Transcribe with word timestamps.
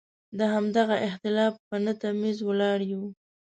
د 0.37 0.39
همدغه 0.53 0.95
اختلاف 1.07 1.53
په 1.67 1.75
نه 1.85 1.93
تمیز 2.03 2.37
ولاړ 2.47 2.79
یو. 2.93 3.03